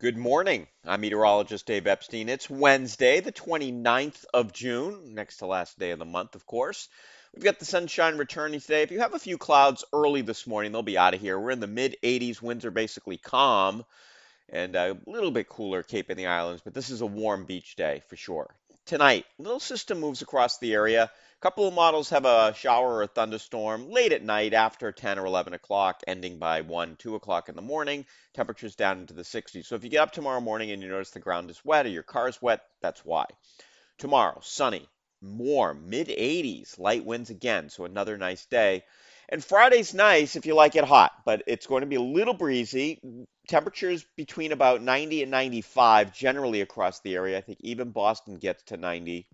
[0.00, 0.68] Good morning.
[0.86, 2.28] I'm meteorologist Dave Epstein.
[2.28, 6.88] It's Wednesday, the 29th of June, next to last day of the month, of course.
[7.34, 8.82] We've got the sunshine returning today.
[8.82, 11.36] If you have a few clouds early this morning, they'll be out of here.
[11.36, 12.40] We're in the mid 80s.
[12.40, 13.84] Winds are basically calm
[14.48, 17.74] and a little bit cooler Cape and the Islands, but this is a warm beach
[17.74, 18.54] day for sure.
[18.88, 21.02] Tonight, little system moves across the area.
[21.02, 25.18] A couple of models have a shower or a thunderstorm late at night after 10
[25.18, 28.06] or 11 o'clock, ending by 1, 2 o'clock in the morning.
[28.32, 29.66] Temperatures down into the 60s.
[29.66, 31.90] So if you get up tomorrow morning and you notice the ground is wet or
[31.90, 33.26] your car is wet, that's why.
[33.98, 34.88] Tomorrow, sunny,
[35.20, 37.68] warm, mid 80s, light winds again.
[37.68, 38.84] So another nice day.
[39.28, 42.32] And Friday's nice if you like it hot, but it's going to be a little
[42.32, 42.98] breezy.
[43.48, 47.38] Temperatures between about 90 and 95 generally across the area.
[47.38, 49.26] I think even Boston gets to 90.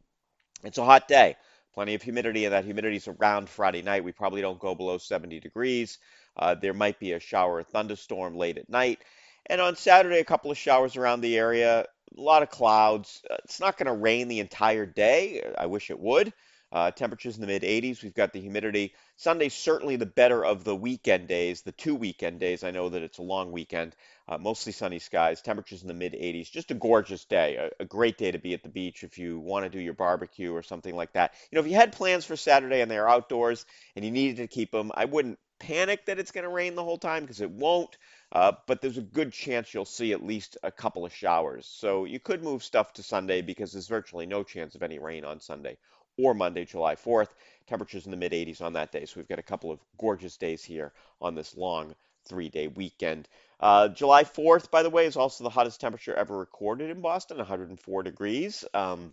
[0.63, 1.37] It's a hot day.
[1.75, 4.05] Plenty of humidity, and that humidity is around Friday night.
[4.05, 5.99] We probably don't go below 70 degrees.
[6.37, 9.01] Uh, there might be a shower or thunderstorm late at night.
[9.47, 11.81] And on Saturday, a couple of showers around the area,
[12.17, 13.21] a lot of clouds.
[13.29, 15.43] Uh, it's not going to rain the entire day.
[15.59, 16.33] I wish it would.
[16.75, 18.03] Uh, temperatures in the mid 80s.
[18.03, 18.95] We've got the humidity.
[19.17, 22.65] Sunday's certainly the better of the weekend days, the two weekend days.
[22.65, 23.95] I know that it's a long weekend.
[24.27, 25.41] Uh, mostly sunny skies.
[25.41, 26.51] Temperatures in the mid 80s.
[26.51, 27.55] Just a gorgeous day.
[27.57, 29.95] A, a, great day to be at the beach if you want to do your
[29.95, 31.35] barbecue or something like that.
[31.53, 34.49] You know, if you had plans for Saturday and they're outdoors and you needed to
[34.49, 37.51] keep them, I wouldn't panic that it's going to rain the whole time because it
[37.51, 37.97] won't.
[38.33, 41.67] Uh, but there's a good chance you'll see at least a couple of showers.
[41.67, 45.25] So you could move stuff to Sunday because there's virtually no chance of any rain
[45.25, 45.77] on Sunday
[46.19, 47.29] or Monday, July 4th.
[47.67, 49.07] Temperatures in the mid 80s on that day.
[49.07, 51.95] So we've got a couple of gorgeous days here on this long
[52.27, 53.29] three day weekend.
[53.61, 57.39] Uh, July 4th, by the way, is also the hottest temperature ever recorded in Boston,
[57.39, 58.65] 104 degrees.
[58.75, 59.13] Um,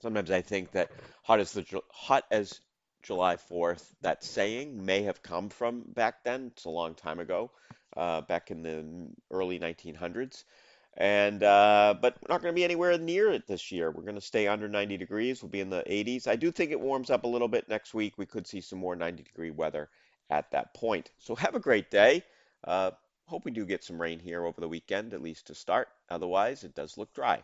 [0.00, 0.90] sometimes I think that
[1.22, 2.60] hot as the hot as
[3.08, 6.50] July 4th, that saying may have come from back then.
[6.52, 7.50] It's a long time ago,
[7.96, 8.84] uh, back in the
[9.30, 10.44] early 1900s.
[10.94, 13.90] And uh, but we're not going to be anywhere near it this year.
[13.90, 15.42] We're going to stay under 90 degrees.
[15.42, 16.26] We'll be in the 80s.
[16.26, 18.18] I do think it warms up a little bit next week.
[18.18, 19.88] We could see some more 90 degree weather
[20.28, 21.10] at that point.
[21.16, 22.24] So have a great day.
[22.62, 22.90] Uh,
[23.24, 25.88] hope we do get some rain here over the weekend, at least to start.
[26.10, 27.42] Otherwise, it does look dry.